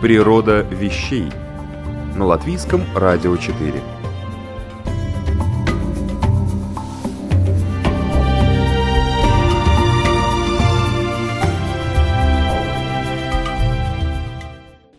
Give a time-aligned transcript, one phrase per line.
[0.00, 1.30] Природа вещей
[2.16, 3.82] на латвийском радио 4.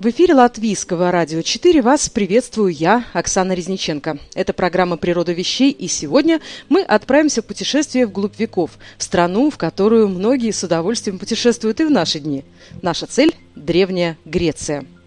[0.01, 4.17] В эфире Латвийского радио 4 вас приветствую я, Оксана Резниченко.
[4.33, 9.59] Это программа «Природа вещей», и сегодня мы отправимся в путешествие вглубь веков, в страну, в
[9.59, 12.43] которую многие с удовольствием путешествуют и в наши дни.
[12.81, 14.85] Наша цель– Древняя Греция–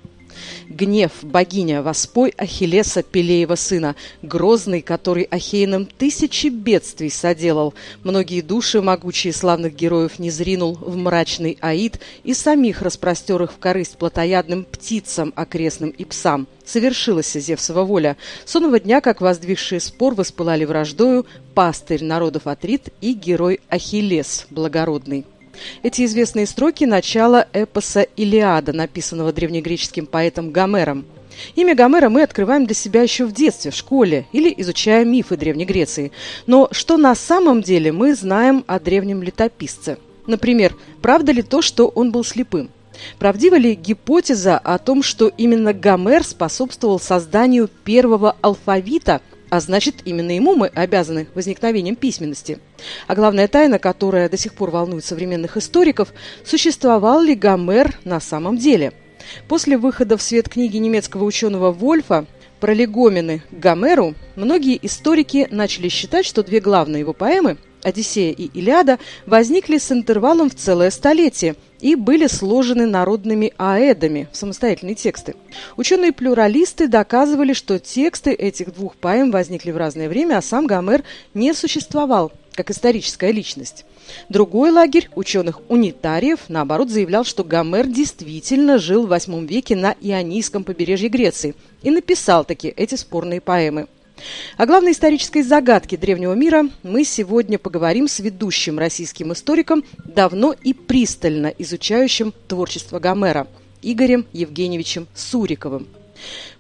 [0.69, 9.33] Гнев, богиня, воспой Ахиллеса, Пелеева сына, грозный, который Ахейным тысячи бедствий соделал, многие души могучие
[9.33, 15.33] славных героев не зринул в мрачный аид и самих распростер их в корысть плотоядным птицам
[15.37, 16.47] окрестным и псам.
[16.65, 18.17] Совершилась Зевсова воля.
[18.45, 25.27] Сонного дня, как воздвигшие спор, воспылали враждою пастырь народов Атрит и герой Ахиллес благородный.
[25.83, 31.05] Эти известные строки– начало эпоса «Илиада», написанного древнегреческим поэтом Гомером.
[31.57, 35.65] Имя Гомера мы открываем для себя еще в детстве, в школе или изучая мифы Древней
[35.65, 36.13] Греции.
[36.47, 39.99] Но что на самом деле мы знаем о древнем летописце?
[40.27, 42.71] Например, правда ли то, что он был слепым?
[43.19, 50.33] Правдива ли гипотеза о том, что именно Гомер способствовал созданию первого алфавита– а значит, именно
[50.33, 52.59] ему мы обязаны возникновением письменности.
[53.07, 56.13] А главная тайна, которая до сих пор волнует современных историков,
[56.45, 58.93] существовал ли Гомер на самом деле?
[59.49, 62.27] После выхода в свет книги немецкого ученого Вольфа
[62.61, 68.99] «Пролегомены к Гомеру» многие историки начали считать, что две главные его поэмы «Одиссея» и «Илиада»
[69.27, 75.35] возникли с интервалом в целое столетие– и были сложены народными аэдами в самостоятельные тексты.
[75.77, 81.53] Ученые-плюралисты доказывали, что тексты этих двух поэм возникли в разное время, а сам Гомер не
[81.53, 83.85] существовал как историческая личность.
[84.31, 91.11] Другой лагерь ученых-унитариев, наоборот, заявлял, что Гомер действительно жил в VIII веке на Ионийском побережье
[91.11, 93.89] Греции и написал таки эти спорные поэмы.
[94.57, 100.73] О главной исторической загадке древнего мира мы сегодня поговорим с ведущим российским историком, давно и
[100.73, 103.47] пристально изучающим творчество Гомера,
[103.83, 105.89] Игорем Евгеньевичем Суриковым.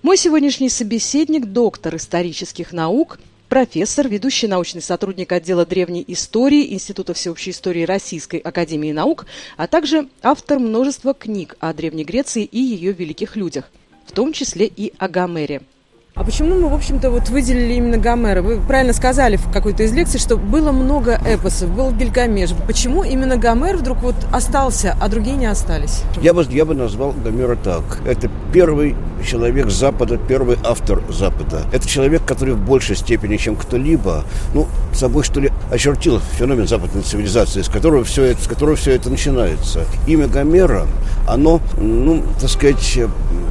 [0.03, 7.53] Мой сегодняшний собеседник– доктор исторических наук, профессор, ведущий научный сотрудник отдела древней истории Института всеобщей
[7.53, 9.27] истории Российской академии наук,
[9.57, 13.71] а также автор множества книг о Древней Греции и ее великих людях,
[14.07, 15.63] в том числе и о Гомере–
[16.17, 18.41] а почему мы, в общем-то, вот выделили именно Гомера?
[18.41, 22.51] Вы правильно сказали в какой-то из лекций, что было много эпосов, был Гильгамеш.
[22.69, 26.03] Почему именно Гомер вдруг вот остался, а другие не остались?
[26.23, 27.83] Я бы, я бы назвал Гомера так.
[28.07, 28.95] Это первый
[29.27, 31.63] человек Запада, первый автор Запада.
[31.73, 34.23] Это человек, который в большей степени, чем кто-либо,
[34.55, 38.93] ну, собой, что ли, очертил феномен западной цивилизации, с которого все это, с которого все
[38.93, 39.85] это начинается.
[40.07, 40.87] Имя Гомера,
[41.27, 43.01] оно, ну, так сказать,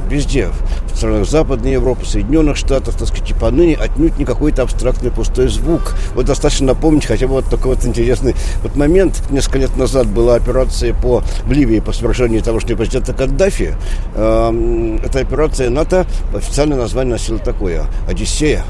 [0.08, 0.48] везде,
[0.94, 5.48] в странах Западной Европы, Соединенных Штатов, так сказать, и поныне отнюдь не какой-то абстрактный пустой
[5.48, 5.94] звук.
[6.14, 9.22] Вот достаточно напомнить хотя бы вот такой вот интересный вот момент.
[9.30, 13.74] Несколько лет назад была операция по, в Ливии по свержению тамошнего президента Каддафи.
[14.14, 18.64] Эм, эта операция НАТО, официальное название носила такое– «Одиссея.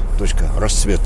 [0.57, 1.01] Рассвет».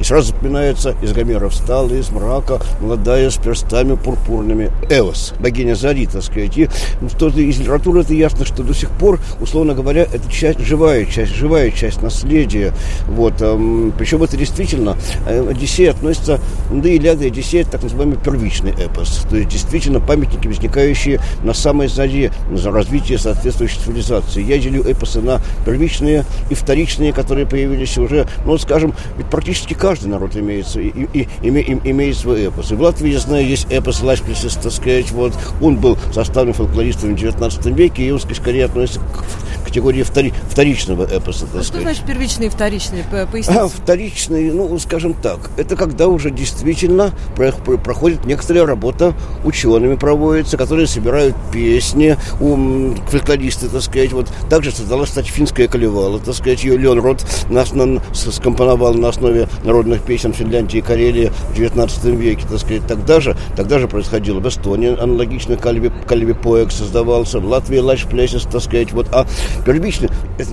[0.00, 4.70] И сразу запоминается из Гомера встала из мрака, молодая с перстами пурпурными.
[4.90, 6.56] Эос, богиня Зари, так сказать.
[6.56, 6.68] И
[7.00, 11.04] ну, что из литературы это ясно, что до сих пор, условно говоря, это часть, живая
[11.04, 12.72] часть, живая часть наследия.
[13.06, 13.40] Вот.
[13.40, 14.96] Эм, причем это действительно,
[15.26, 19.26] э, Одиссея относится, да, Илиада и Одиссея, это так называемый первичный эпос.
[19.28, 24.42] То есть действительно памятники, возникающие на самой заре за развитие соответствующей цивилизации.
[24.42, 30.08] Я делю эпосы на первичные и вторичные, которые появились уже, ну, скажем, ведь практически каждый
[30.08, 32.72] народ имеет, и, и, и, имеет свой эпос.
[32.72, 37.14] И в Латвии, я знаю, есть эпос Лашписис, так сказать, вот, он был составлен фольклористами
[37.14, 39.24] в 19 веке, и он, скорее относится к
[39.68, 41.46] категории втори, вторичного эпоса.
[41.54, 43.04] А что значит первичный и вторичный?
[43.32, 43.60] Поясните.
[43.60, 50.86] А, вторичный, ну, скажем так, это когда уже действительно проходит некоторая работа учеными проводится, которые
[50.86, 54.12] собирают песни, у фольклористы, так сказать.
[54.12, 59.08] Вот также создалась, кстати, финская колевала, так сказать, ее Леон Рот нас на, скомпоновал на
[59.08, 62.86] основе народных песен Финляндии и Карелии в 19 веке, так сказать.
[62.86, 68.04] Тогда же, тогда же происходило в Эстонии аналогично Кальви, Кальви Поэк создавался, в Латвии Лаш
[68.04, 68.92] Плесис, так сказать.
[68.92, 69.08] Вот.
[69.12, 69.26] А
[69.64, 70.08] первичный,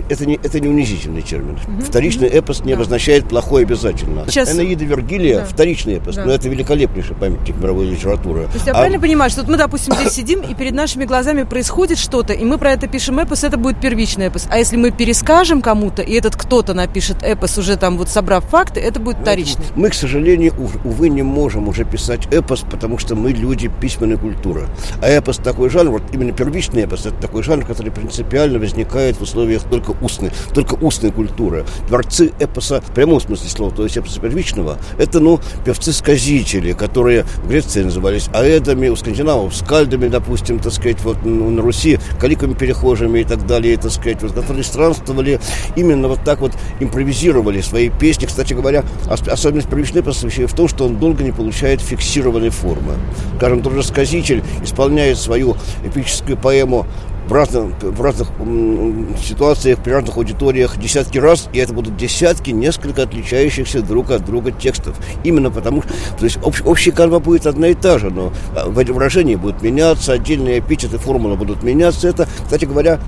[0.09, 1.57] это, не, это не унизительный термин.
[1.67, 1.85] Угу.
[1.85, 2.77] Вторичный эпос не да.
[2.77, 4.25] обозначает плохой обязательно.
[4.27, 4.53] Сейчас...
[4.53, 5.45] Энаида Вергилия да.
[5.45, 6.25] вторичный эпос, да.
[6.25, 8.45] но это великолепнейший памятник мировой литературы.
[8.45, 8.75] То есть я а...
[8.75, 12.43] правильно понимаю, что вот мы, допустим, здесь сидим, и перед нашими глазами происходит что-то, и
[12.43, 14.47] мы про это пишем эпос, это будет первичный эпос.
[14.49, 18.79] А если мы перескажем кому-то, и этот кто-то напишет эпос, уже там вот собрав факты,
[18.79, 19.65] это будет вторичный.
[19.75, 20.53] Мы, к сожалению,
[20.83, 24.67] увы, не можем уже писать эпос, потому что мы люди письменной культуры.
[25.01, 29.21] А эпос такой жанр, вот именно первичный эпос, это такой жанр, который принципиально возникает в
[29.21, 31.65] условиях только устной, только устной культуры.
[31.87, 37.49] Творцы эпоса в прямом смысле слова, то есть эпоса первичного, это, ну, певцы-сказители, которые в
[37.49, 43.19] Греции назывались аэдами, у скандинавов скальдами, допустим, так сказать, вот ну, на Руси каликами перехожими
[43.19, 45.39] и так далее, так сказать, вот, которые странствовали,
[45.75, 48.25] именно вот так вот импровизировали свои песни.
[48.25, 52.93] Кстати говоря, особенность первичной эпоса в том, что он долго не получает фиксированной формы.
[53.37, 56.85] Скажем, тот же сказитель исполняет свою эпическую поэму
[57.27, 58.29] в разных, в разных
[59.21, 64.51] ситуациях, при разных аудиториях десятки раз, и это будут десятки несколько отличающихся друг от друга
[64.51, 64.95] текстов.
[65.23, 68.73] Именно потому то есть общ, общая канва будет одна и та же, но а, в
[68.73, 72.07] выражении будут меняться, отдельные эпитеты, формулы будут меняться.
[72.07, 72.99] Это, кстати говоря,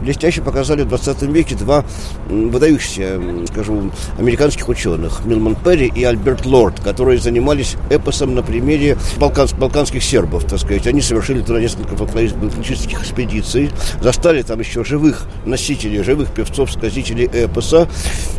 [0.00, 1.84] блестяще показали в 20 веке два
[2.28, 3.20] выдающихся,
[3.50, 10.02] скажу, американских ученых, Милман Перри и Альберт Лорд, которые занимались эпосом на примере балкан, балканских
[10.02, 10.86] сербов, так сказать.
[10.86, 13.70] Они совершили туда несколько фольклористических экспедиций,
[14.00, 17.88] застали там еще живых носителей, живых певцов, сказителей эпоса,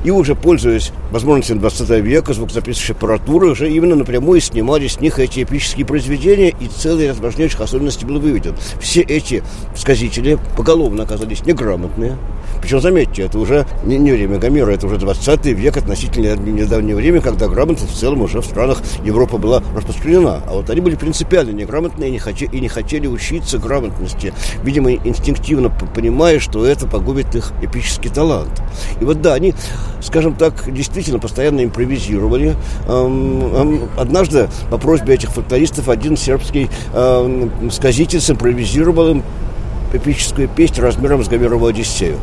[0.04, 5.44] и уже пользуясь возможностями 20 века, звукозаписывающей аппаратуры, уже именно напрямую снимали с них эти
[5.44, 8.56] эпические произведения, и целый ряд важнейших особенностей был выведен.
[8.82, 9.44] Все эти
[9.76, 12.18] сказители поголовно оказались неграмотные.
[12.62, 17.22] Причем, заметьте, это уже не, не время Гомера, это уже 20 век, относительно недавнее время,
[17.22, 20.42] когда грамотность в целом уже в странах Европы была распространена.
[20.48, 24.34] А вот они были принципиально неграмотные и не, хотели, и не хотели учиться грамотности,
[24.64, 28.62] видимо, инстинктивно понимая, что это погубит их эпический талант.
[29.00, 29.54] И вот да, они,
[30.02, 32.56] скажем так, действительно постоянно импровизировали.
[33.98, 36.70] Однажды по просьбе этих фольклористов один сербский
[37.72, 39.24] сказитель симпровизировал им
[39.94, 42.18] эпическую песню размером с Гомерову Одиссею.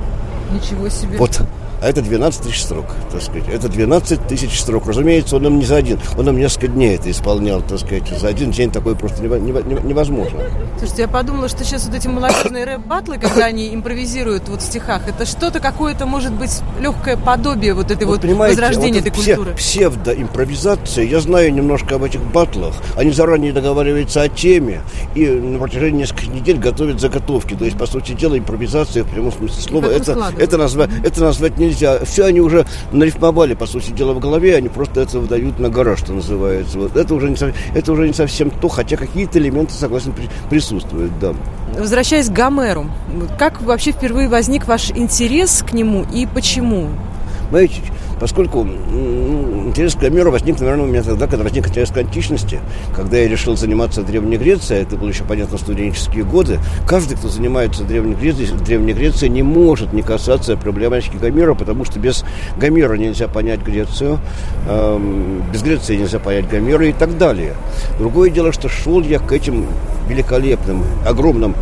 [0.53, 1.17] Ничего себе.
[1.19, 1.41] Вот
[1.85, 3.45] а это 12 тысяч строк, так сказать.
[3.53, 4.87] Это 12 тысяч строк.
[4.87, 8.09] Разумеется, он нам не за один, он нам несколько дней это исполнял, так сказать.
[8.19, 10.41] За один день такое просто невозможно.
[10.79, 15.03] Слушайте, я подумала, что сейчас вот эти молодежные рэп-батлы, когда они импровизируют вот в стихах,
[15.07, 19.55] это что-то какое-то, может быть, легкое подобие вот этой вот, вот возрождения вот этой культуры.
[19.55, 21.05] Псевдоимпровизация.
[21.05, 22.75] Я знаю немножко об этих батлах.
[22.97, 24.81] Они заранее договариваются о теме
[25.15, 27.55] и на протяжении нескольких недель готовят заготовки.
[27.55, 31.59] То есть, по сути дела, импровизация в прямом смысле слова, это, это, назвать, это назвать
[31.59, 32.05] нельзя нельзя.
[32.05, 35.97] Все они уже нарифмовали, по сути дела, в голове, они просто это выдают на гора,
[35.97, 36.79] что называется.
[36.79, 36.97] Вот.
[36.97, 37.37] Это, уже не,
[37.75, 40.15] это уже не совсем то, хотя какие-то элементы, согласен,
[40.49, 41.35] присутствуют, да.
[41.79, 42.87] Возвращаясь к Гомеру,
[43.39, 46.89] как вообще впервые возник ваш интерес к нему и почему?
[47.51, 47.83] Знаете,
[48.21, 52.61] поскольку ну, интерес к Гомеру возник, наверное, у меня тогда, когда возник интерес к античности,
[52.95, 57.85] когда я решил заниматься Древней Грецией, это было еще, понятно, студенческие годы, каждый, кто занимается
[57.85, 62.25] Древней Грецией, Древней Грецией не может не касаться проблематики Гомера, потому что без
[62.57, 64.19] Гомера нельзя понять Грецию,
[64.69, 67.55] эм, без Греции нельзя понять Гомера и так далее.
[67.99, 69.67] Другое дело, что шел я к этим
[70.09, 71.55] великолепным, огромным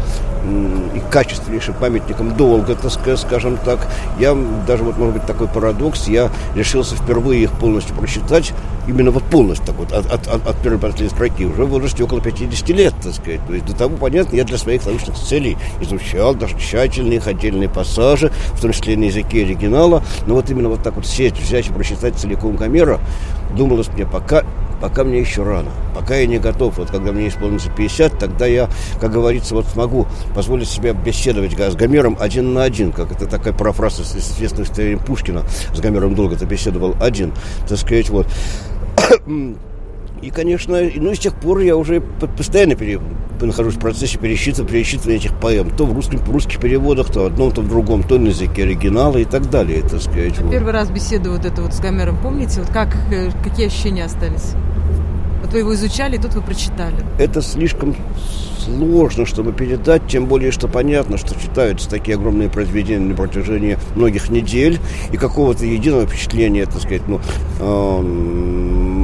[0.95, 3.87] и качественнейшим памятником долго, так скажем так.
[4.19, 4.37] Я
[4.67, 8.53] даже, вот, может быть, такой парадокс, я решился впервые их полностью прочитать,
[8.89, 12.03] именно вот полностью, так вот, от, от, от, от первой последней строки, уже в возрасте
[12.03, 13.41] около 50 лет, так сказать.
[13.47, 17.69] То есть до того, понятно, я для своих научных целей изучал даже тщательно их отдельные
[17.69, 21.69] пассажи, в том числе на языке оригинала, но вот именно вот так вот сесть, взять
[21.69, 22.99] и прочитать целиком Гомера,
[23.57, 24.45] думалось мне, пока
[24.83, 26.77] пока мне еще рано, пока я не готов.
[26.77, 28.69] Вот когда мне исполнится 50, тогда я,
[29.01, 33.53] как говорится, вот смогу позволить себе беседовать с Гомером один на один, как это такая
[33.53, 35.45] парафраза с известным стихотворением Пушкина.
[35.73, 37.33] С Гомером долго ты беседовал один,
[37.69, 38.27] так сказать, вот.
[40.23, 43.01] И, конечно, ну и с тех пор я уже постоянно пере,
[43.41, 45.71] нахожусь в процессе пересчитывания, пересчитывания этих поэм.
[45.71, 48.63] То в русском, в русских переводах, то в одном, то в другом, то на языке
[48.63, 50.39] оригинала и так далее, так сказать.
[50.39, 50.53] А вот.
[50.53, 52.61] Первый раз беседу вот это вот с Гомером, помните?
[52.61, 54.55] Вот как, э, какие ощущения остались?
[55.53, 56.97] Вот вы его изучали, и тут вы прочитали.
[57.19, 57.95] Это слишком
[58.59, 64.31] сложно, чтобы передать, тем более, что понятно, что читаются такие огромные произведения на протяжении многих
[64.31, 64.81] недель,
[65.13, 67.21] и какого-то единого впечатления, так сказать, ну,
[67.61, 69.02] э,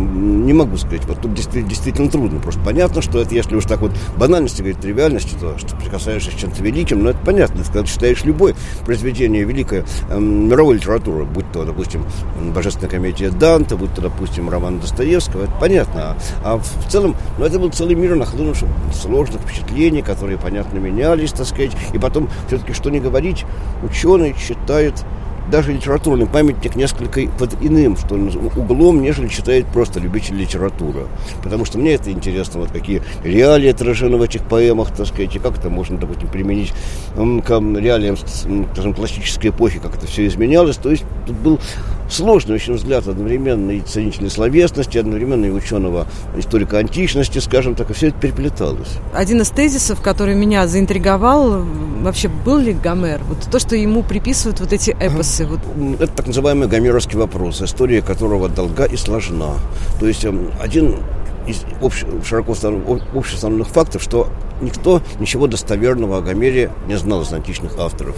[0.48, 1.04] не могу сказать.
[1.04, 2.40] Вот тут действительно, действительно трудно.
[2.40, 6.36] Просто понятно, что это, если уж так вот банальности говорить, тривиальности, то что прикасаешься к
[6.36, 7.62] чем-то великим, но это понятно.
[7.64, 12.04] Когда ты читаешь любое произведение великое э, мировой литературы, будь то, допустим,
[12.54, 16.00] божественная комедия Данте, будь то, допустим, роман Достоевского, это понятно.
[16.02, 21.32] А, а в целом, ну, это был целый мир нахлынувших сложных впечатлений, которые, понятно, менялись,
[21.32, 21.72] так сказать.
[21.92, 23.44] И потом, все-таки, что не говорить,
[23.82, 25.04] ученый читает
[25.50, 31.06] даже литературный памятник несколько под иным что углом, нежели читает просто любитель литературы.
[31.42, 35.38] Потому что мне это интересно, вот какие реалии отражены в этих поэмах, так сказать, и
[35.38, 36.72] как это можно, допустим, применить
[37.14, 40.76] к реалиям, скажем, классической эпохи, как это все изменялось.
[40.76, 41.60] То есть тут был
[42.08, 47.92] сложный очень взгляд одновременно и ценителя словесности, одновременно и ученого историка античности, скажем так, и
[47.92, 48.88] все это переплеталось.
[49.14, 51.64] Один из тезисов, который меня заинтриговал,
[52.00, 53.20] вообще был ли Гомер?
[53.28, 55.46] Вот то, что ему приписывают вот эти эпосы.
[55.46, 55.60] Вот.
[56.00, 59.54] Это так называемый гомеровский вопрос, история которого долга и сложна.
[60.00, 60.96] То есть эм, один
[61.48, 64.28] из общ, широко общеустановленных фактов, что
[64.60, 68.16] никто ничего достоверного о Гомере не знал из античных авторов.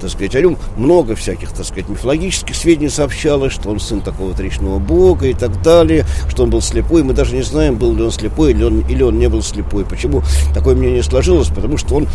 [0.00, 4.42] Так сказать, о нем много всяких, так сказать, мифологических сведений сообщалось, что он сын такого-то
[4.42, 7.02] речного бога и так далее, что он был слепой.
[7.02, 9.84] Мы даже не знаем, был ли он слепой или он, или он не был слепой.
[9.84, 10.22] Почему
[10.54, 11.48] такое мнение сложилось?
[11.48, 12.08] Потому что он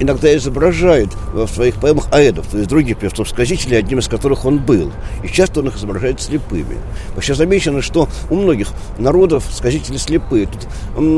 [0.00, 4.92] иногда изображает в своих поэмах аэдов, то есть других певцов-сказителей, одним из которых он был.
[5.22, 6.78] И часто он их изображает слепыми.
[7.14, 10.46] Вообще замечено, что у многих народов сказители слепые.
[10.46, 10.66] Тут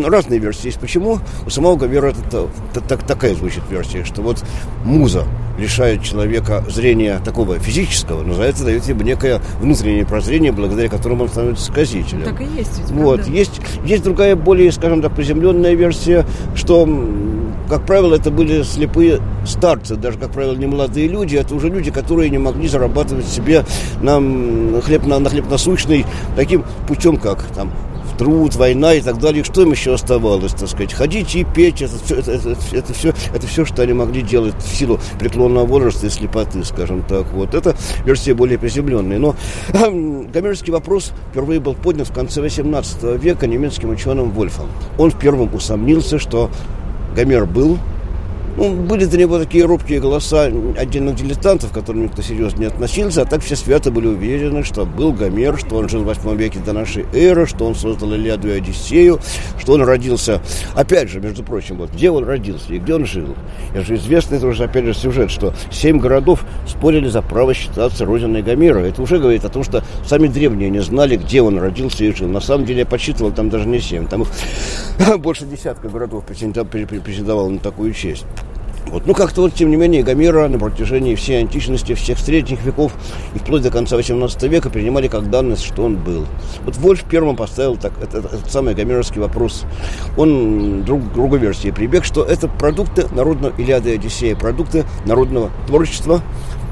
[0.06, 0.78] разные версии есть.
[0.78, 1.18] Почему?
[1.46, 4.44] У самого Гомера это, это, это, такая звучит версия, что вот
[4.84, 5.24] муза
[5.58, 11.24] лишает человека зрения такого физического, но за это дает ему некое внутреннее прозрение, благодаря которому
[11.24, 12.24] он становится сказителем.
[12.24, 12.78] Так и есть.
[12.78, 13.26] Ведь, вот.
[13.26, 16.86] Есть, есть другая, более, скажем так, приземленная версия, что
[17.68, 21.90] как правило, это были слепые старцы, даже, как правило, не молодые люди, это уже люди,
[21.90, 23.64] которые не могли зарабатывать себе
[24.00, 24.20] на
[24.80, 26.04] хлеб, на, на хлеб насущный
[26.36, 27.72] таким путем, как там
[28.16, 29.44] труд, война и так далее.
[29.44, 30.92] Что им еще оставалось, так сказать?
[30.92, 34.54] Ходить и петь, это, все, это, это, это, все, это все, что они могли делать
[34.56, 37.26] в силу преклонного возраста и слепоты, скажем так.
[37.32, 37.54] Вот.
[37.54, 39.18] Это версия более приземленная.
[39.18, 39.36] Но
[39.68, 44.68] э, гомерский вопрос впервые был поднят в конце 18 века немецким ученым Вольфом.
[44.98, 46.50] Он первым усомнился, что
[47.16, 47.78] Гомер был
[48.56, 50.44] ну, были до него такие робкие голоса
[50.78, 54.86] отдельных дилетантов, к которым никто серьезно не относился, а так все свято были уверены, что
[54.86, 58.48] был Гомер, что он жил в 8 веке до нашей эры, что он создал Илиаду
[58.48, 59.20] и Одиссею,
[59.58, 60.40] что он родился,
[60.74, 63.36] опять же, между прочим, вот где он родился и где он жил.
[63.74, 68.42] Это же известный тоже, опять же, сюжет, что семь городов спорили за право считаться родиной
[68.42, 68.78] Гомера.
[68.78, 72.28] Это уже говорит о том, что сами древние не знали, где он родился и жил.
[72.28, 74.24] На самом деле, я подсчитывал, там даже не семь, там
[75.18, 78.24] больше десятка городов претендовало на такую честь.
[78.86, 79.06] Вот.
[79.06, 82.92] Ну, как-то вот, тем не менее, Гомера на протяжении всей античности, всех средних веков
[83.34, 86.24] и вплоть до конца 18 века принимали как данность, что он был.
[86.64, 89.64] Вот Вольф первым поставил так, этот, этот самый гомеровский вопрос.
[90.16, 96.22] Он друг, другой версии прибег, что это продукты народного Илиады и Одиссея, продукты народного творчества,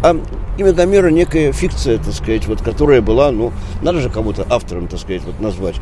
[0.03, 0.17] а
[0.57, 3.53] имя Гомера некая фикция, так сказать, вот, которая была, ну,
[3.83, 5.77] надо же кого-то автором, так сказать, вот назвать.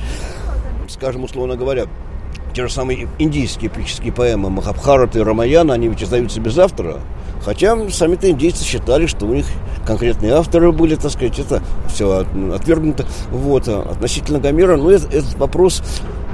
[0.88, 1.86] Скажем, условно говоря,
[2.54, 7.00] те же самые индийские эпические поэмы Махабхарата и Рамаяна, они ведь издаются без автора.
[7.44, 9.46] Хотя сами-то индейцы считали, что у них
[9.86, 13.04] конкретные авторы были, так сказать, это все отвергнуто.
[13.30, 15.82] Вот, а относительно Гомера, ну, этот, этот вопрос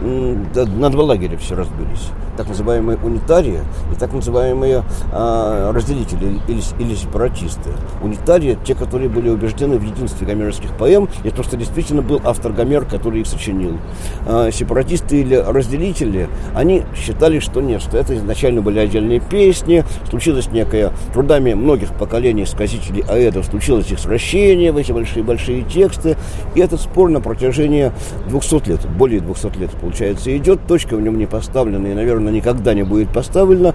[0.01, 2.11] на два лагеря все разбились.
[2.37, 3.61] Так называемые унитарии
[3.93, 7.71] и так называемые а, разделители или, или сепаратисты.
[8.01, 12.53] Унитарии– те, которые были убеждены в единстве гомеровских поэм, и то, что действительно был автор
[12.53, 13.79] Гомер, который их сочинил.
[14.27, 20.49] А, сепаратисты или разделители, они считали, что нет, что это изначально были отдельные песни, случилось
[20.53, 26.17] некое трудами многих поколений сказителей аэдов, случилось их сращение в эти большие-большие тексты,
[26.55, 27.91] и этот спор на протяжении
[28.29, 32.75] 200 лет, более 200 лет получается, идет, точка в нем не поставлена и, наверное, никогда
[32.75, 33.75] не будет поставлена.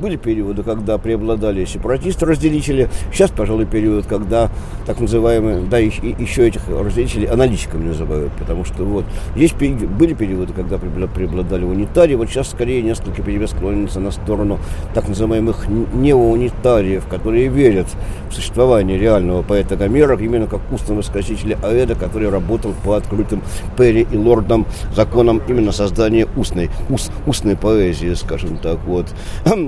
[0.00, 2.88] Были периоды, когда преобладали сепаратисты-разделители.
[3.12, 4.48] Сейчас, пожалуй, период, когда
[4.86, 10.52] так называемые, да, и, еще этих разделителей аналитиками называют, потому что вот есть были периоды,
[10.52, 14.60] когда преобладали унитарии, вот сейчас скорее несколько перевес склонится на сторону
[14.94, 17.86] так называемых неоунитариев, которые верят
[18.30, 23.42] в существование реального поэта Гомера, именно как устного сказителя Аэда, который работал по открытым
[23.76, 29.06] Перри и Лордам законам именно создания устной, ус, устной поэзии, скажем так, вот.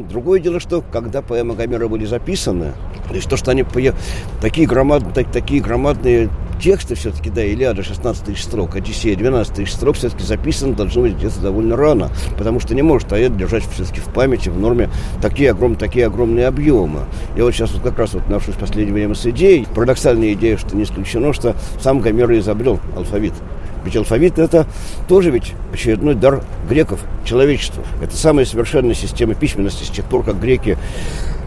[0.08, 2.72] Другое дело, что когда поэмы Гомера были записаны,
[3.08, 3.64] то есть то, что они
[4.40, 6.28] такие громадные, такие громадные
[6.60, 11.16] тексты все-таки, да, Илиада 16 тысяч строк, Одиссея 12 тысяч строк все-таки записаны должны быть
[11.16, 14.90] где-то довольно рано, потому что не может Аэд держать все-таки в памяти, в норме
[15.22, 17.00] такие, огром, такие огромные объемы.
[17.36, 20.58] Я вот сейчас вот как раз вот нахожусь в последнее время с идеей, парадоксальная идея,
[20.58, 23.32] что не исключено, что сам Гомер изобрел алфавит.
[23.84, 24.66] Ведь алфавит это
[25.08, 27.82] тоже ведь очередной дар греков, человечеству.
[28.02, 30.76] Это самая совершенная система письменности с тех пор, как греки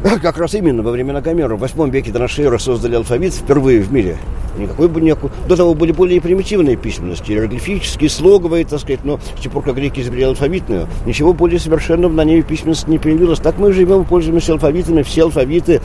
[0.21, 3.81] как раз именно во времена Гомера в 8 веке до нашей эры создали алфавит впервые
[3.81, 4.17] в мире.
[4.57, 5.31] Никакой бы никакой.
[5.47, 9.75] До того были более примитивные письменности, иероглифические, слоговые, так сказать, но с тех пор, как
[9.75, 13.39] греки изобрели алфавитную, ничего более совершенного на ней письменности не появилось.
[13.39, 15.81] Так мы живем, пользуемся алфавитами, все алфавиты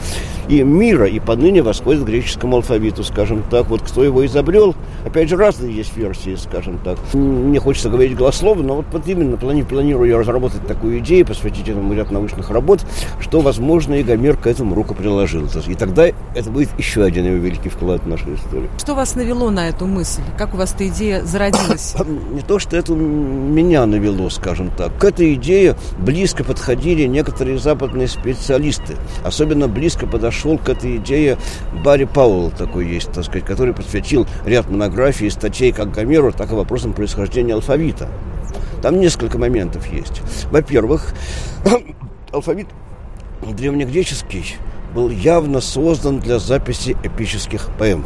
[0.47, 3.67] и мира, и поныне восходят к греческому алфавиту, скажем так.
[3.69, 6.99] Вот кто его изобрел, опять же, разные есть версии, скажем так.
[7.13, 11.67] Не хочется говорить голословно, но вот, вот именно плани, планирую я разработать такую идею, посвятить
[11.67, 12.81] этому ряд научных работ,
[13.19, 15.47] что, возможно, и Гомер к этому руку приложил.
[15.67, 18.67] И тогда это будет еще один его великий вклад в нашу историю.
[18.79, 20.23] Что вас навело на эту мысль?
[20.35, 21.95] Как у вас эта идея зародилась?
[22.31, 24.97] Не то, что это меня навело, скажем так.
[24.97, 28.95] К этой идее близко подходили некоторые западные специалисты.
[29.23, 31.37] Особенно близко подошел к этой идее
[31.85, 36.51] Барри Пауэлл, такой есть, так сказать, который посвятил ряд монографий и статей как Гомеру, так
[36.51, 38.09] и вопросам происхождения алфавита.
[38.81, 40.23] Там несколько моментов есть.
[40.49, 41.13] Во-первых,
[42.31, 42.67] алфавит
[43.41, 44.55] древнегреческий
[44.93, 48.05] был явно создан для записи эпических поэм.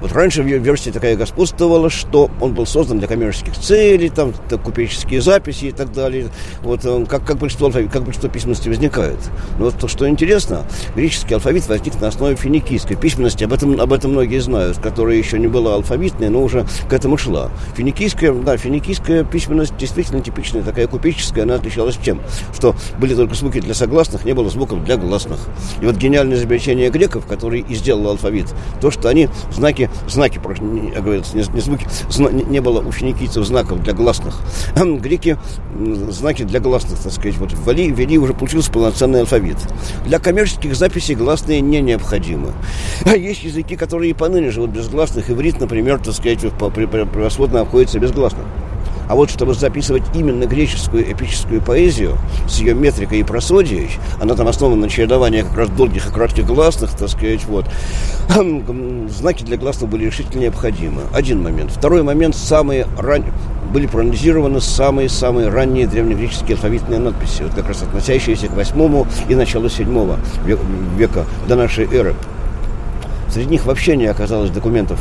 [0.00, 4.32] Вот раньше в версии такая господствовала, что он был создан для коммерческих целей, там
[4.64, 6.28] купеческие записи и так далее.
[6.62, 9.18] Вот он, как, как, большинство, как большинство письменности возникает.
[9.58, 10.64] Но вот то, что интересно,
[10.96, 13.44] греческий алфавит возник на основе финикийской письменности.
[13.44, 17.18] Об этом, об этом многие знают, которая еще не была алфавитной, но уже к этому
[17.18, 17.50] шла.
[17.76, 22.22] Финикийская, да, финикийская письменность действительно типичная, такая купеческая, она отличалась чем?
[22.54, 25.40] Что были только звуки для согласных, не было звуков для гласных.
[25.82, 28.46] И вот гениальное изобретение греков, который и сделал алфавит,
[28.80, 30.40] то, что они знаки знаки,
[30.94, 34.40] я говорю, не, не звуки, зна, не было у финикийцев знаков для гласных.
[34.76, 35.36] Греки
[36.08, 39.58] знаки для гласных, так сказать, вот ввели, ввели, уже получился полноценный алфавит.
[40.06, 42.52] Для коммерческих записей гласные не необходимы.
[43.04, 45.30] Есть языки, которые и поныне живут без гласных.
[45.30, 48.44] Иврит, например, так сказать, превосходно обходится без гласных.
[49.10, 52.16] А вот чтобы записывать именно греческую эпическую поэзию
[52.48, 53.90] с ее метрикой и просодией,
[54.20, 57.64] она там основана на чередовании как раз долгих и кратких гласных, так сказать, вот,
[59.08, 61.02] знаки для гласных были решительно необходимы.
[61.12, 61.72] Один момент.
[61.72, 63.32] Второй момент, самые ранние,
[63.72, 69.68] были проанализированы самые-самые ранние древнегреческие алфавитные надписи, вот как раз относящиеся к восьмому и началу
[69.68, 70.20] седьмого
[70.96, 72.14] века до нашей эры.
[73.32, 74.98] Среди них вообще не оказалось документов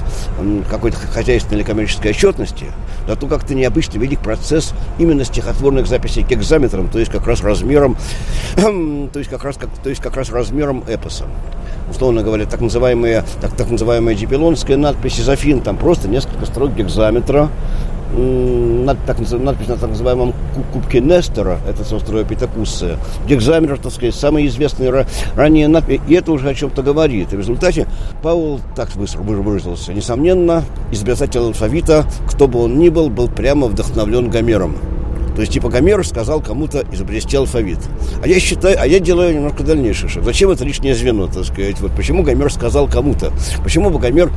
[0.70, 2.68] какой-то хозяйственной или коммерческой отчетности,
[3.08, 7.98] зато как-то необычно велик процесс именно стихотворных записей к экзаметрам, то есть как раз размером,
[8.56, 11.26] то есть как раз, как, то есть как раз размером эпоса.
[11.90, 17.50] Условно говоря, так называемая, так, так называемая дипилонская надпись Изофин, там просто несколько строк гекзаметра,
[18.12, 20.34] надпись на так называемом
[20.74, 24.90] кубке Нестора, это с острова Питакуса, где экзаменер, так сказать, самый известный
[25.36, 27.34] ранее надпись, и это уже о чем-то говорит.
[27.34, 27.88] И в результате
[28.22, 29.94] Паул так быстро выразился.
[29.94, 34.76] Несомненно, изобретатель алфавита, кто бы он ни был, был прямо вдохновлен Гомером.
[35.36, 37.80] То есть, типа, Гомер сказал кому-то изобрести алфавит.
[38.22, 40.26] А я считаю, а я делаю немножко дальнейший шаг.
[40.26, 41.80] Зачем это лишнее звено, так сказать?
[41.80, 43.32] Вот почему Гомер сказал кому-то?
[43.64, 44.32] Почему бы Гомер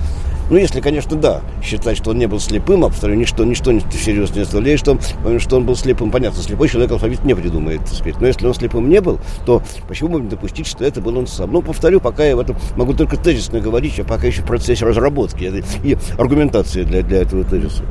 [0.52, 3.80] ну, если, конечно, да, считать, что он не был слепым, а повторю, ничто, ничто не
[3.90, 4.98] серьезно не оставляет, что,
[5.38, 6.10] что он был слепым.
[6.10, 8.20] Понятно, слепой человек алфавит не придумает, так сказать.
[8.20, 11.26] Но если он слепым не был, то почему бы не допустить, что это был он
[11.26, 11.52] сам?
[11.52, 14.84] Ну, повторю, пока я в этом могу только тезисно говорить, а пока еще в процессе
[14.84, 15.50] разработки
[15.82, 17.84] и аргументации для, для этого тезиса.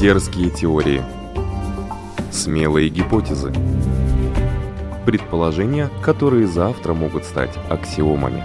[0.00, 1.02] Дерзкие теории.
[2.30, 3.52] Смелые гипотезы
[5.04, 8.42] предположения, которые завтра могут стать аксиомами.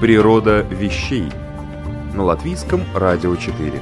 [0.00, 1.28] Природа вещей
[2.14, 3.80] на латвийском радио 4.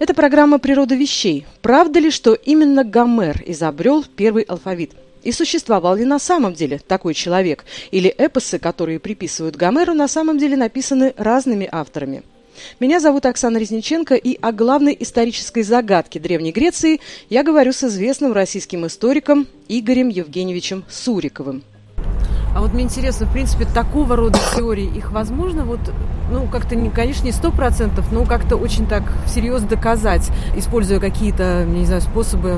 [0.00, 1.46] Это программа «Природа вещей».
[1.62, 4.92] Правда ли, что именно Гомер изобрел первый алфавит?
[5.24, 7.64] И существовал ли на самом деле такой человек?
[7.90, 12.22] Или эпосы, которые приписывают Гомеру, на самом деле написаны разными авторами?
[12.78, 18.32] Меня зовут Оксана Резниченко, и о главной исторической загадке Древней Греции я говорю с известным
[18.32, 21.64] российским историком Игорем Евгеньевичем Суриковым.
[22.54, 25.80] А вот мне интересно, в принципе, такого рода теории, их возможно вот,
[26.30, 31.64] ну, как-то, не, конечно, не сто процентов, но как-то очень так всерьез доказать, используя какие-то,
[31.64, 32.50] не знаю, способы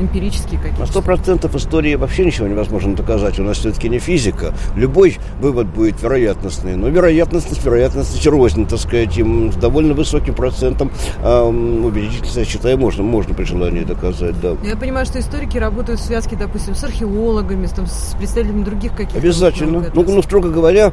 [0.00, 0.80] эмпирические какие-то.
[0.80, 3.38] На сто процентов истории вообще ничего невозможно доказать.
[3.38, 4.52] У нас все-таки не физика.
[4.74, 6.74] Любой вывод будет вероятностный.
[6.74, 10.90] Но вероятность, вероятность рознь, так сказать, им с довольно высоким процентом
[11.22, 14.56] э, убедительности, я считаю, можно, можно при желании доказать, да.
[14.64, 18.92] Я понимаю, что историки работают в связке, допустим, с археологами, с, там, с представителями других
[18.96, 19.19] каких-то...
[19.20, 19.84] Обязательно.
[19.94, 20.92] Ну, ну, строго говоря,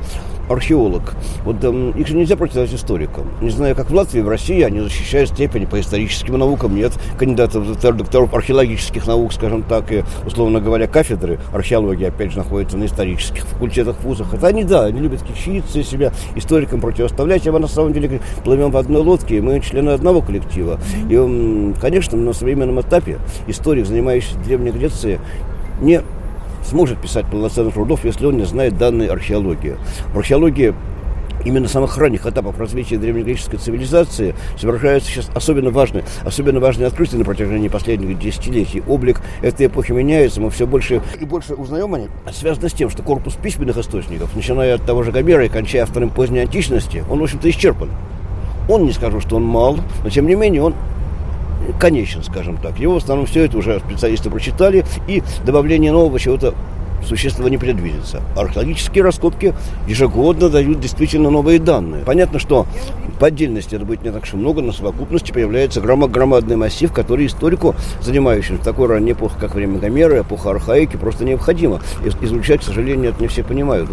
[0.49, 1.13] археолог.
[1.45, 3.25] Вот э, их же нельзя противостоять историкам.
[3.41, 6.75] Не знаю, как в Латвии, в России они защищают степени по историческим наукам.
[6.75, 12.77] Нет кандидатов, докторов археологических наук, скажем так, и, условно говоря, кафедры археологии, опять же, находятся
[12.77, 14.33] на исторических факультетах, вузах.
[14.33, 17.47] Это они, да, они любят кичиться себя историкам противоставлять.
[17.47, 20.79] А мы на самом деле плывем в одной лодке, и мы члены одного коллектива.
[21.09, 25.19] И, конечно, на современном этапе историк, занимающийся Древней Грецией,
[25.81, 26.01] не
[26.67, 29.75] сможет писать полноценных трудов, если он не знает данные археологии.
[30.13, 30.73] В археологии
[31.45, 37.25] именно самых ранних этапов развития древнегреческой цивилизации совершаются сейчас особенно важные, особенно важные открытия на
[37.25, 38.83] протяжении последних десятилетий.
[38.87, 42.09] Облик этой эпохи меняется, мы все больше и больше узнаем о ней.
[42.31, 46.09] Связано с тем, что корпус письменных источников, начиная от того же Гомера и кончая автором
[46.09, 47.89] поздней античности, он, в общем-то, исчерпан.
[48.69, 50.75] Он, не скажу, что он мал, но, тем не менее, он
[51.79, 52.79] конечен, скажем так.
[52.79, 56.53] Его в основном все это уже специалисты прочитали, и добавление нового чего-то
[57.05, 58.21] существенного не предвидится.
[58.35, 59.53] Археологические раскопки
[59.87, 62.03] ежегодно дают действительно новые данные.
[62.03, 62.65] Понятно, что
[63.19, 67.27] по отдельности это будет не так уж много, но в совокупности появляется громадный массив, который
[67.27, 71.81] историку, занимающимся такой ранней эпохой, как время Гомера, эпоха архаики, просто необходимо.
[72.21, 73.89] Изучать, к сожалению, это не все понимают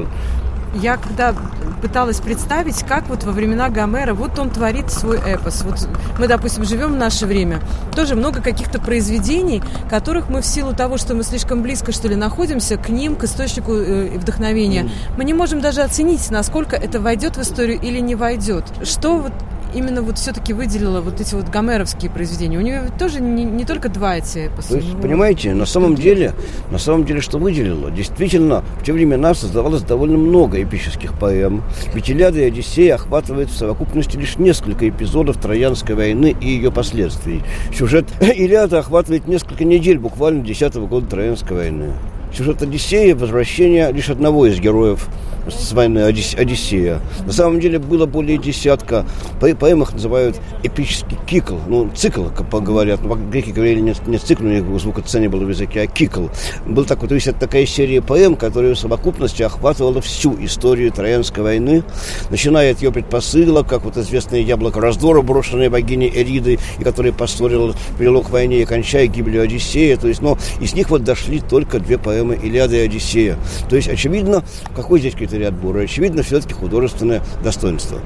[0.75, 1.35] я когда
[1.83, 5.63] пыталась представить, как вот во времена Гомера, вот он творит свой эпос.
[5.63, 5.87] Вот
[6.19, 7.61] мы, допустим, живем в наше время,
[7.95, 12.17] тоже много каких-то произведений, которых мы в силу того, что мы слишком близко, что ли,
[12.17, 17.37] находимся к ним, к источнику э, вдохновения, мы не можем даже оценить, насколько это войдет
[17.37, 18.65] в историю или не войдет.
[18.83, 19.33] Что вот
[19.75, 22.59] именно вот все-таки выделила вот эти вот гомеровские произведения?
[22.59, 24.51] У нее тоже не, не только два эти.
[24.69, 26.33] То есть, понимаете, на самом деле,
[26.71, 27.91] на самом деле, что выделила?
[27.91, 31.63] Действительно, в те времена создавалось довольно много эпических поэм.
[31.93, 37.43] Ведь Илиада и Одиссея охватывает в совокупности лишь несколько эпизодов Троянской войны и ее последствий.
[37.77, 41.93] Сюжет Илиада охватывает несколько недель, буквально 10 года Троянской войны.
[42.37, 45.09] Сюжет Одиссея– возвращение лишь одного из героев
[45.48, 47.00] с войны Одиссея.
[47.26, 49.07] На самом деле было более десятка.
[49.40, 51.57] По поэмах называют эпический кикл.
[51.66, 53.00] Ну, цикл, как говорят.
[53.02, 56.26] Ну, греки говорили не, не цикл, у них звукоцение было в языке, а кикл.
[56.66, 61.42] Был такой, то есть это такая серия поэм, которая в совокупности охватывала всю историю Троянской
[61.42, 61.85] войны,
[62.30, 67.74] начиная от ее предпосыла, как вот известное яблоко раздора, брошенное богиней Эридой, и которое поссорило,
[67.98, 69.96] привело к войне и кончая гибелью Одиссея.
[69.96, 73.37] То есть, но из них вот дошли только две поэмы Илиада и Одиссея.
[73.68, 75.81] То есть, очевидно, какой здесь какие критерий отбора.
[75.81, 77.99] Очевидно, все-таки художественное достоинство.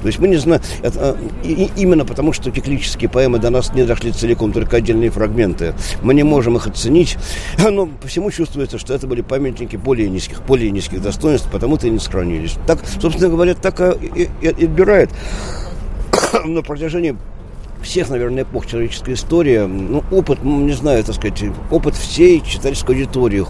[0.00, 3.84] То есть мы не знаем, это, и, именно потому, что киклические поэмы до нас не
[3.84, 5.74] дошли целиком, только отдельные фрагменты.
[6.02, 7.18] Мы не можем их оценить,
[7.58, 11.90] но по всему чувствуется, что это были памятники более низких, более низких достоинств, потому-то и
[11.90, 12.56] не сохранились.
[12.66, 15.10] Так, собственно говоря, так и, и, и отбирает
[16.44, 17.16] на протяжении
[17.82, 23.44] всех, наверное, эпох человеческой истории, ну, опыт, не знаю, так сказать, опыт всей читательской аудитории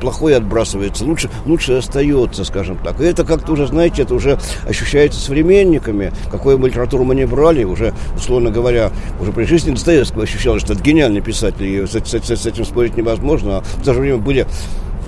[0.00, 3.00] плохой отбрасывается, лучше, лучше остается, скажем так.
[3.00, 7.64] И это как-то уже, знаете, это уже ощущается современниками, какую бы литературу мы не брали,
[7.64, 12.14] уже, условно говоря, уже при жизни Достоевского ощущалось, что это гениальный писатель, и с, с,
[12.14, 14.46] с этим спорить невозможно, а в то же время были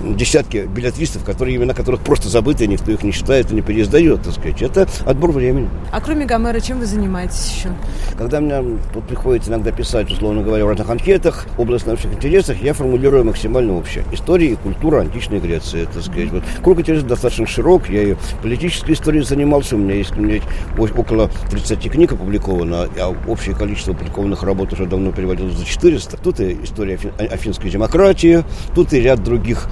[0.01, 4.33] десятки билетристов, которые, имена которых просто забыты, никто их не читает и не переиздает, так
[4.33, 4.61] сказать.
[4.61, 5.69] Это отбор времени.
[5.91, 7.69] А кроме Гомера, чем вы занимаетесь еще?
[8.17, 12.73] Когда мне вот приходится иногда писать, условно говоря, в разных анкетах, область научных интересах, я
[12.73, 14.03] формулирую максимально общее.
[14.11, 16.31] История и культура античной Греции, так сказать.
[16.31, 16.43] Вот.
[16.63, 17.89] Круг интересов достаточно широк.
[17.89, 19.75] Я и политической историей занимался.
[19.75, 20.45] У меня есть, у меня есть
[20.97, 26.17] около 30 книг опубликовано, а общее количество опубликованных работ уже давно переводилось за 400.
[26.17, 28.43] Тут и история афинской демократии,
[28.75, 29.67] тут и ряд других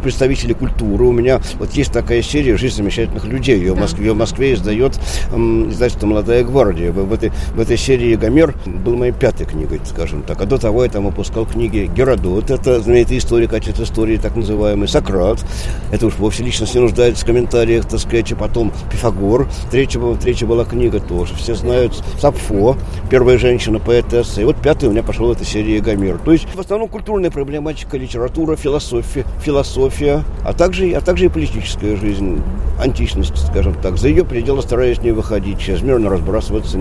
[0.00, 1.04] представители культуры.
[1.04, 3.58] У меня вот есть такая серия «Жизнь замечательных людей».
[3.58, 4.98] Ее, в, Москве, в Москве издает
[5.34, 6.92] издательство «Молодая гвардия».
[6.92, 10.40] В, в, этой, в этой серии «Гомер» был моей пятой книгой, скажем так.
[10.40, 14.88] А до того я там выпускал книги Геродот, это знаменитый историк, отец истории, так называемый,
[14.88, 15.44] Сократ.
[15.92, 18.32] Это уж вовсе личность не нуждается в комментариях, так сказать.
[18.32, 19.48] А потом Пифагор.
[19.70, 21.34] Третья, третья была книга тоже.
[21.34, 22.76] Все знают Сапфо,
[23.10, 24.40] первая женщина-поэтесса.
[24.40, 26.18] И вот пятая у меня пошла эта серия Гомер.
[26.18, 31.96] То есть в основном культурная проблематика, литература, философия, философия, а также, а также и политическая
[31.96, 32.42] жизнь,
[32.80, 33.96] античность, скажем так.
[33.96, 36.78] За ее пределы стараюсь не выходить, чрезмерно разбрасываться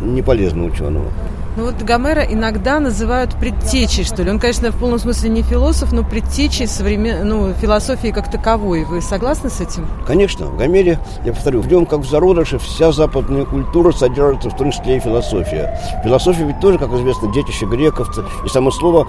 [0.00, 1.12] не полезно ученого.
[1.60, 4.30] Ну вот Гомера иногда называют предтечей, что ли.
[4.30, 7.28] Он, конечно, в полном смысле не философ, но предтечей современ...
[7.28, 8.84] ну, философии как таковой.
[8.84, 9.86] Вы согласны с этим?
[10.06, 10.46] Конечно.
[10.46, 14.70] В Гомере, я повторю, в нем как в зародыше вся западная культура содержится в том
[14.70, 15.78] числе и философия.
[16.02, 18.08] Философия ведь тоже, как известно, детище греков.
[18.42, 19.06] И само слово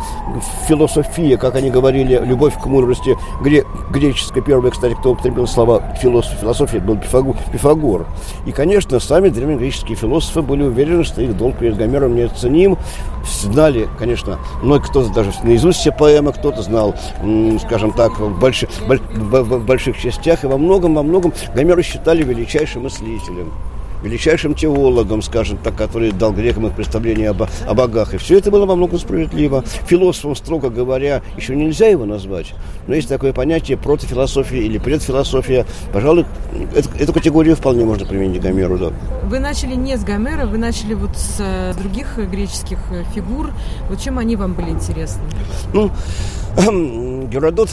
[0.68, 3.64] философия, как они говорили, любовь к мудрости, гре...
[3.92, 8.08] греческое первое, кстати, кто употребил слова философ, философия, был Пифагор.
[8.46, 12.14] И, конечно, сами древнегреческие философы были уверены, что их долг перед Гомером
[12.49, 12.77] не ценим.
[13.43, 16.95] Знали, конечно, многие кто-то даже наизусть все поэмы, кто-то знал,
[17.65, 20.43] скажем так, в больших, в больших частях.
[20.43, 23.51] И во многом, во многом Гомера считали величайшим мыслителем
[24.02, 28.14] величайшим теологом, скажем так, который дал грекам их представление об, о богах.
[28.14, 29.64] И все это было во многом справедливо.
[29.88, 32.54] Философом, строго говоря, еще нельзя его назвать,
[32.88, 35.66] но есть такое понятие протофилософия или предфилософия.
[35.94, 36.26] Пожалуй,
[36.76, 38.92] эту, эту категорию вполне можно применить к Гомеру, да.
[39.24, 43.52] Вы начали не с Гомера, вы начали вот с э, других греческих э, фигур.
[43.90, 45.22] Вот чем они вам были интересны?
[45.74, 45.92] Ну,
[47.32, 47.70] Геродот,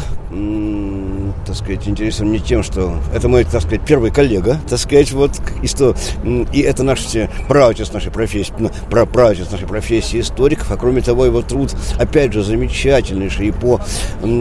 [1.46, 5.32] так сказать, интересен мне тем, что это мой, так сказать, первый коллега, так сказать, вот,
[5.62, 7.06] и, что, и это наш
[7.48, 8.52] праотец нашей профессии,
[8.90, 13.80] про праотец нашей профессии историков, а кроме того, его труд, опять же, замечательнейший и по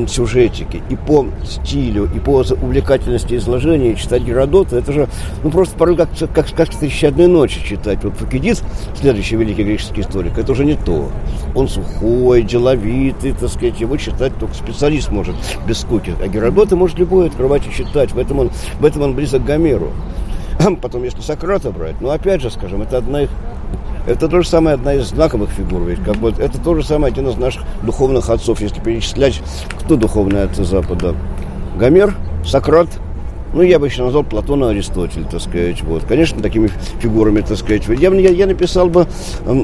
[0.08, 5.10] сюжетике, и по стилю, и по увлекательности изложения, читать Геродота, это же,
[5.44, 8.04] ну, просто порой как, как сказка «Тысячи одной ночи» читать.
[8.04, 8.62] Вот Фукидид,
[9.00, 11.12] следующий великий греческий историк, это уже не то.
[11.56, 15.36] Он сухой, деловитый, так сказать, его читать только специалист может
[15.68, 16.14] без скуки.
[16.22, 18.12] А Геродота может любой открывать и читать.
[18.12, 19.92] В этом он, в этом он близок к Гомеру.
[20.82, 23.30] Потом, если Сократа брать, ну, опять же, скажем, это одна из
[24.08, 25.84] это то же самое одна из знаковых фигур.
[25.84, 29.42] Ведь как вот, это то же самое один из наших духовных отцов, если перечислять,
[29.82, 31.14] кто духовный отцы Запада.
[31.78, 32.16] Гомер,
[32.46, 32.88] Сократ,
[33.54, 35.82] ну, я бы еще назвал Платона Аристотель, так сказать.
[35.82, 36.04] Вот.
[36.04, 37.84] Конечно, такими фигурами, так сказать.
[37.88, 39.08] Я, я, я написал бы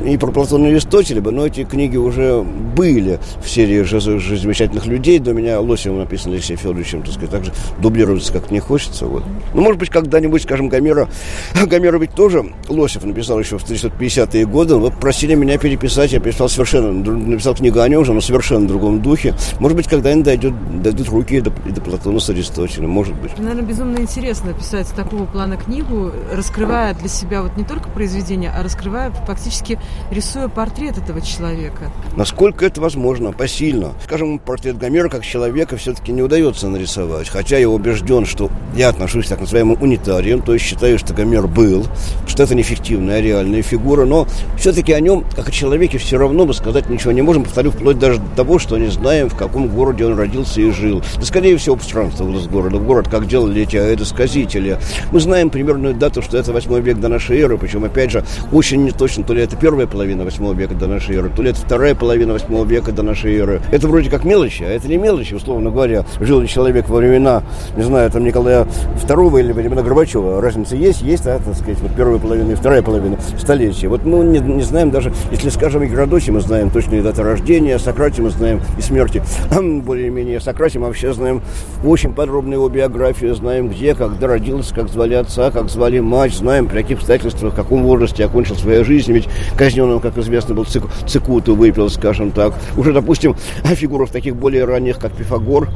[0.06, 2.44] и про Платона Аристотеля, бы, но эти книги уже
[2.76, 5.20] были в серии же, же замечательных людей.
[5.20, 9.06] До меня Лосевым написано Алексеем Федоровичем, так сказать, также дублируется, как не хочется.
[9.06, 9.24] Вот.
[9.54, 11.08] Ну, может быть, когда-нибудь, скажем, Гомера,
[11.68, 14.76] Гомера ведь тоже Лосев написал еще в 350-е годы.
[14.76, 18.68] Вот просили меня переписать, я писал совершенно, написал книгу о нем же, но совершенно в
[18.68, 19.34] другом духе.
[19.60, 23.32] Может быть, когда-нибудь дойдет, дойдут руки до, до Платона с Аристотелем, может быть.
[23.74, 29.10] Безумно интересно писать такого плана книгу, раскрывая для себя вот не только произведение, а раскрывая
[29.10, 29.80] фактически
[30.12, 31.92] рисуя портрет этого человека.
[32.16, 33.94] Насколько это возможно, посильно.
[34.04, 37.30] Скажем, портрет Гомера как человека все-таки не удается нарисовать.
[37.30, 41.48] Хотя я убежден, что я отношусь к так называемым унитариям, то есть считаю, что Гомер
[41.48, 41.88] был,
[42.28, 46.20] что это не фиктивная, а реальная фигура, но все-таки о нем, как о человеке, все
[46.20, 47.44] равно мы сказать ничего не можем.
[47.44, 51.02] Повторю, вплоть даже до того, что не знаем, в каком городе он родился и жил.
[51.16, 54.78] Да, скорее всего, пространство из города в город, как делали эти аэросказители.
[55.12, 58.84] Мы знаем примерную дату, что это 8 век до нашей эры, причем, опять же, очень
[58.84, 61.96] неточно, то ли это первая половина 8 века до нашей эры, то ли это вторая
[61.96, 63.62] половина 8 века до нашей эры.
[63.72, 66.06] Это вроде как мелочи, а это не мелочи, условно говоря.
[66.20, 67.44] Жил ли человек во времена,
[67.76, 68.68] не знаю, там Николая
[69.08, 70.42] II или времена Горбачева.
[70.42, 73.88] Разница есть, есть, а, так сказать, вот первая половина и вторая половина столетия.
[73.88, 77.80] Вот мы не, не знаем даже, если, скажем, о Геродоте мы знаем точные даты рождения,
[77.80, 79.22] Сократе мы знаем и смерти.
[79.52, 81.42] Более-менее Сократе мы вообще знаем
[81.84, 86.34] очень подробную его биографию, знаем, где где, когда родился, как звали отца, как звали мать,
[86.34, 89.12] знаем, при каких обстоятельствах, в каком возрасте окончил свою жизнь.
[89.12, 92.54] Ведь казнен он, как известно, был цик, цикуту выпил, скажем так.
[92.78, 95.70] Уже, допустим, о фигурах таких более ранних, как Пифагор,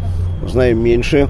[0.48, 1.28] знаем меньше.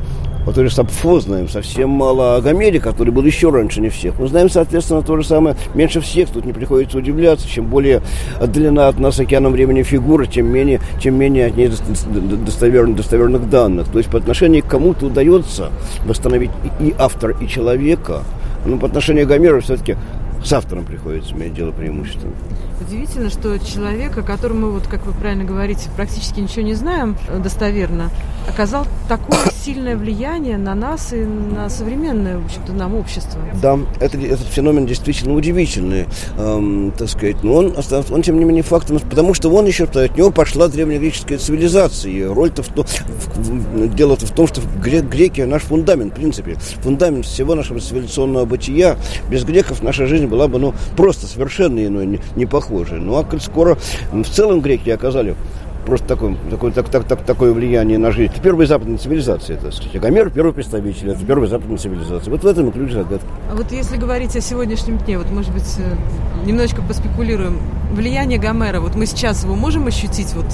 [0.47, 2.37] Вот тоже Сапфо знаем совсем мало.
[2.37, 4.17] А Гомере, который был еще раньше не всех.
[4.17, 6.29] Мы знаем, соответственно, то же самое меньше всех.
[6.29, 7.45] Тут не приходится удивляться.
[7.49, 8.01] Чем более
[8.39, 13.89] отдалена от нас океаном времени фигура, тем менее, тем менее от ней достоверных, достоверных данных.
[13.89, 15.69] То есть по отношению к кому-то удается
[16.05, 18.23] восстановить и автор, и человека.
[18.65, 19.97] Но по отношению к Гомеру все-таки
[20.45, 22.31] с автором приходится иметь дело преимущественно.
[22.79, 27.17] Удивительно, что человек, о котором мы, вот, как вы правильно говорите, практически ничего не знаем
[27.27, 28.11] э, достоверно,
[28.47, 33.39] оказал такое сильное влияние на нас и на современное, в общем-то, нам общество.
[33.61, 36.05] Да, это, этот феномен действительно удивительный,
[36.37, 37.43] эм, так сказать.
[37.43, 37.75] Но он,
[38.09, 42.33] он, тем не менее, фактом, потому что он еще, от него пошла древнегреческая цивилизация.
[42.33, 47.55] Роль-то в, то, в, дело-то в том, что греки наш фундамент, в принципе, фундамент всего
[47.55, 48.97] нашего цивилизационного бытия.
[49.29, 52.95] Без греков наша жизнь была бы, ну, просто совершенно иной, не, не похожи.
[52.95, 53.77] Ну, а скоро
[54.11, 55.35] в целом греки оказали
[55.85, 58.31] просто такое, такое, так, так, так, такое влияние на жизнь.
[58.33, 59.95] Это первая западная цивилизация, это сказать.
[59.95, 62.31] А Гомер первый представитель, это первая западная цивилизация.
[62.31, 63.27] Вот в этом и ключ загадки.
[63.51, 67.59] А вот если говорить о сегодняшнем дне, вот, может быть, э, немножечко поспекулируем.
[67.91, 70.45] Влияние Гомера, вот мы сейчас его можем ощутить вот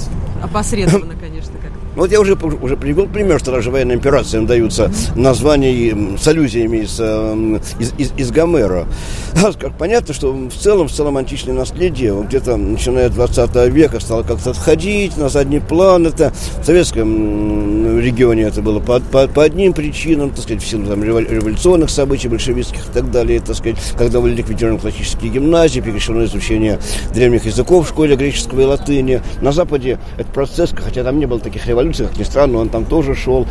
[0.42, 6.18] опосредованно, конечно, как Вот я уже, уже привел пример, что даже военным операциям даются названия
[6.18, 8.88] с аллюзиями из, эм, из, из, из Гомера.
[9.80, 15.18] Понятно, что в целом, в целом античное наследие где-то начиная 20 века стало как-то отходить
[15.18, 16.08] на задний план.
[16.08, 20.88] Это в советском регионе это было по, по, по одним причинам, так сказать, в силу
[20.88, 26.24] там, революционных событий, большевистских и так далее, так сказать, когда были ликвидированы классические гимназии, прекращено
[26.26, 26.80] изучение
[27.14, 29.22] древних языков в школе греческого и латыни.
[29.42, 32.70] На Западе этот процесс, хотя там не было таких революций, революции, как ни странно, он
[32.70, 33.46] там тоже шел.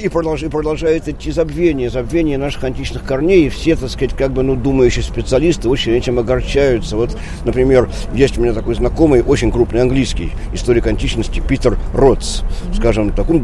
[0.00, 3.46] И, продолж, и продолжает идти забвение, забвение наших античных корней.
[3.46, 6.96] И все, так сказать, как бы, ну, думающие специалисты очень этим огорчаются.
[6.96, 12.42] Вот, например, есть у меня такой знакомый, очень крупный английский историк античности Питер Ротс.
[12.74, 13.38] Скажем, такой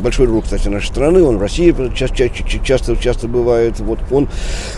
[0.00, 1.22] большой друг, кстати, нашей страны.
[1.22, 2.28] Он в России часто,
[2.64, 3.78] часто, часто бывает.
[3.80, 4.28] Вот он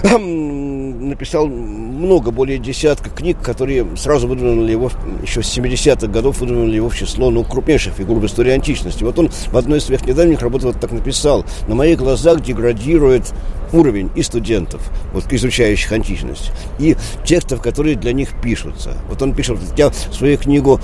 [1.09, 4.91] написал много, более десятка книг, которые сразу выдвинули его,
[5.23, 9.05] еще с 70-х годов выдвинули его в число ну, крупнейших фигур в истории античности.
[9.05, 11.45] Вот он в одной из своих недавних работ вот так написал.
[11.69, 13.33] На моих глазах деградирует
[13.73, 18.97] уровень и студентов, вот, изучающих античность, и текстов, которые для них пишутся.
[19.09, 20.81] Вот он пишет, я свою книгу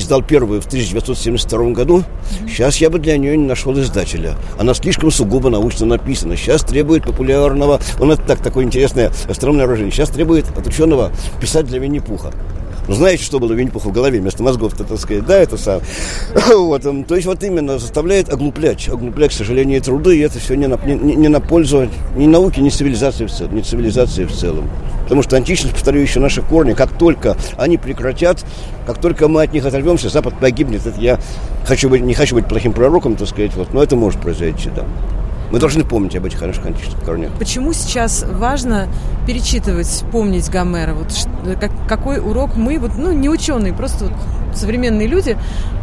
[0.00, 2.04] издал первую в 1972 году.
[2.48, 4.34] Сейчас я бы для нее не нашел издателя.
[4.58, 6.36] Она слишком сугубо научно написана.
[6.36, 7.80] Сейчас требует популярного...
[8.00, 9.92] Он это так, такое интересное остромное выражение.
[9.92, 12.32] Сейчас требует от ученого писать для Винни-Пуха.
[12.88, 15.80] Ну, знаете, что было Винни-Пуху в голове вместо мозгов-то, так сказать, да, это сам.
[16.54, 20.66] вот, то есть вот именно заставляет оглуплять, оглуплять, к сожалению, труды, и это все не
[20.66, 24.68] на, не, не на пользу ни науки, ни цивилизации в целом, ни цивилизации в целом.
[25.04, 28.44] Потому что античность, повторю еще, наши корни, как только они прекратят,
[28.86, 30.86] как только мы от них оторвемся, Запад погибнет.
[30.86, 31.18] Это я
[31.64, 34.84] хочу быть, не хочу быть плохим пророком, так сказать, вот, но это может произойти, да.
[35.50, 37.32] Мы должны помнить об этих античных корнях.
[37.38, 38.86] Почему сейчас важно
[39.26, 40.94] перечитывать, помнить Гомера?
[40.94, 41.12] Вот
[41.60, 44.14] как, какой урок мы, вот, ну, не ученые, просто вот
[44.54, 45.36] современные люди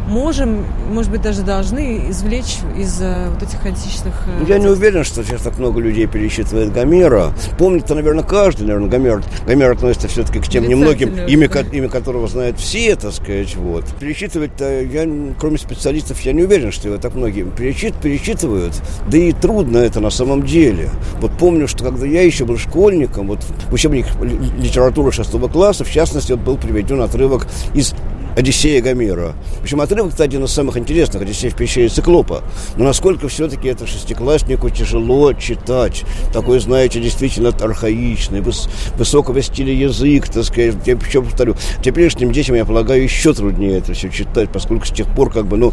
[0.08, 4.14] можем, может быть, даже должны извлечь из uh, вот этих античных...
[4.26, 7.32] Uh, Я не уверен, что сейчас так много людей пересчитывает Гомера.
[7.58, 9.22] Помнит-то, наверное, каждый, наверное, Гомер.
[9.46, 13.84] Гомер относится все-таки к тем немногим, имя, имя которого знают все, так сказать, вот.
[14.00, 15.06] Пересчитывать-то, я,
[15.38, 18.72] кроме специалистов, я не уверен, что его так многие перечит, пересчитывают.
[19.10, 20.90] Да и трудно это на самом деле.
[21.20, 25.90] Вот помню, что когда я еще был школьником, вот в учебник литературы шестого класса, в
[25.90, 27.94] частности, вот был приведен отрывок из
[28.38, 29.34] Одиссея Гомера.
[29.62, 32.44] Причем отрывок, кстати, один из самых интересных, Одиссей в пещере Циклопа.
[32.76, 36.04] Но насколько все-таки это шестикласснику тяжело читать.
[36.32, 40.76] Такой, знаете, действительно архаичный, выс высокого стиля язык, так сказать.
[40.86, 45.12] Я еще повторю, теперешним детям, я полагаю, еще труднее это все читать, поскольку с тех
[45.16, 45.72] пор, как бы, ну,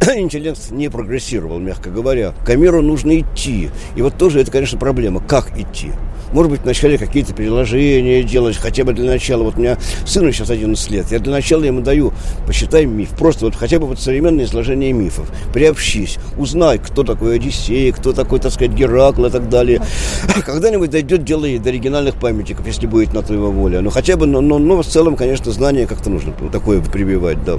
[0.16, 2.30] интеллект не прогрессировал, мягко говоря.
[2.30, 3.70] К Гомеру нужно идти.
[3.96, 5.20] И вот тоже это, конечно, проблема.
[5.20, 5.90] Как идти?
[6.34, 9.44] Может быть, вначале какие-то переложения делать, хотя бы для начала.
[9.44, 11.06] Вот у меня сыну сейчас 11 лет.
[11.12, 12.03] Я для начала ему даю,
[12.46, 13.10] посчитай миф.
[13.10, 15.30] Просто вот хотя бы вот современное изложение мифов.
[15.52, 19.80] Приобщись, узнай, кто такой Одиссей, кто такой, так сказать, Геракл и так далее.
[20.44, 23.80] Когда-нибудь дойдет дело и до оригинальных памятников, если будет на то его воля.
[23.80, 27.58] Но хотя бы, но, но, но в целом, конечно, знание как-то нужно такое прививать, да.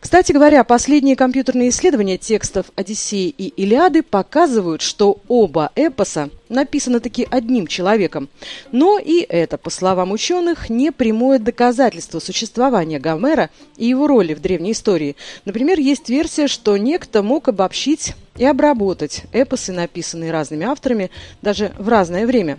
[0.00, 7.26] Кстати говоря, последние компьютерные исследования текстов Одиссеи и Илиады показывают, что оба эпоса написаны таки
[7.28, 8.28] одним человеком.
[8.70, 14.40] Но и это, по словам ученых, не прямое доказательство существования Гомера и его роли в
[14.40, 15.16] древней истории.
[15.44, 21.10] Например, есть версия, что некто мог обобщить и обработать эпосы, написанные разными авторами,
[21.42, 22.58] даже в разное время.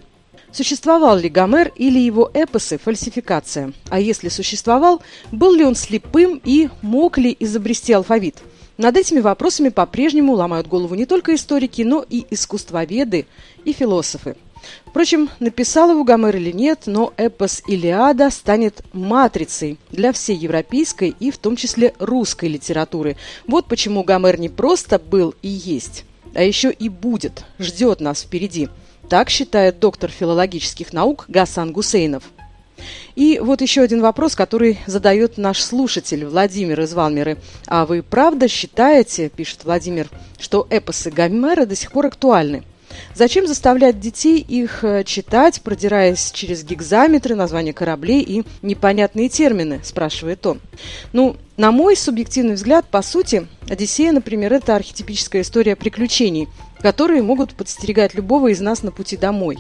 [0.52, 3.72] Существовал ли Гомер или его эпосы– фальсификация?
[3.90, 8.38] А если существовал, был ли он слепым и мог ли изобрести алфавит?
[8.78, 13.28] Над этими вопросами по-прежнему ломают голову не только историки, но и искусствоведы
[13.64, 14.38] и философы.
[14.88, 21.30] Впрочем, написал его Гомер или нет, но эпос «Илиада» станет матрицей для всей европейской и
[21.30, 23.18] в том числе русской литературы.
[23.48, 28.68] Вот почему Гомер не просто был и есть, а еще и будет, ждет нас впереди–
[29.10, 32.24] так считает доктор филологических наук Гасан Гусейнов.
[33.16, 37.38] И вот еще один вопрос, который задает наш слушатель Владимир из Валмеры.
[37.68, 42.64] А вы правда считаете, пишет Владимир, что эпосы Гомера до сих пор актуальны?
[43.14, 50.46] Зачем заставлять детей их э, читать, продираясь через гигзаметры, названия кораблей и непонятные термины, спрашивает
[50.46, 50.60] он.
[51.14, 56.48] Ну, на мой субъективный взгляд, по сути, Одиссея, например, это архетипическая история приключений,
[56.82, 59.58] которые могут подстерегать любого из нас на пути домой.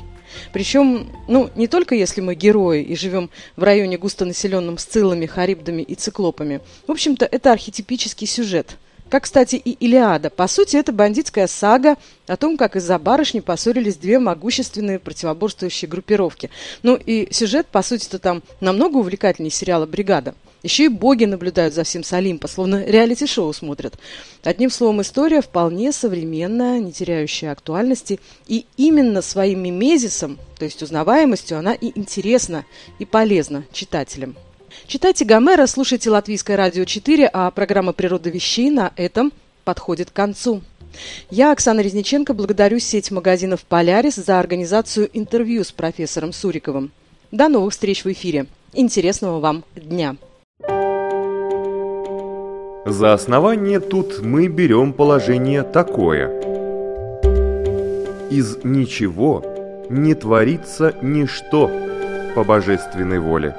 [0.53, 5.95] Причем, ну, не только если мы герои и живем в районе густонаселенном сциллами, харибдами и
[5.95, 6.61] циклопами.
[6.87, 8.77] В общем-то, это архетипический сюжет–
[9.09, 10.29] Как, кстати, и Илиада.
[10.29, 16.51] По сути, это бандитская сага о том, как из-за барышни поссорились две могущественные противоборствующие группировки.
[16.83, 20.35] Ну и сюжет, по сути-то, там намного увлекательнее сериала «Бригада».
[20.61, 23.97] Еще и боги наблюдают за всем с Олимпа, словно реалити-шоу смотрят.
[24.43, 28.19] Одним словом, история вполне современная, не теряющая актуальности.
[28.45, 32.65] И именно своим мимезисом, то есть узнаваемостью, она и интересна,
[32.99, 34.35] и полезна читателям.
[34.87, 39.31] Читайте Гомера, слушайте Латвийское радио 4, а программа «Природа вещей» на этом
[39.63, 40.61] подходит к концу.
[41.29, 46.91] Я, Оксана Резниченко, благодарю сеть магазинов «Полярис» за организацию интервью с профессором Суриковым.
[47.31, 48.47] До новых встреч в эфире.
[48.73, 50.15] Интересного вам дня!
[52.85, 56.29] За основание тут мы берем положение такое.
[58.31, 59.43] Из ничего
[59.89, 61.69] не творится ничто
[62.33, 63.55] по божественной воле.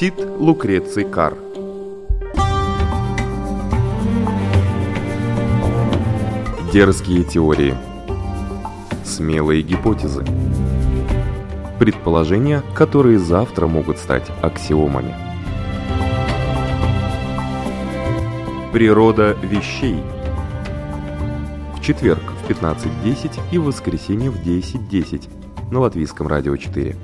[0.00, 1.36] Тит Лукреций Кар.
[6.72, 7.74] Дерзкие теории.
[9.04, 10.24] Смелые гипотезы.
[11.78, 15.14] Предположения, которые завтра могут стать аксиомами.
[18.72, 20.02] Природа вещей.
[21.76, 25.28] В четверг в 15.10 и в воскресенье в 10.10
[25.70, 26.96] на Латвийском радио 4.